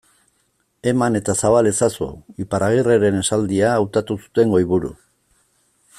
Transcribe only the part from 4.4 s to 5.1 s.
goiburu.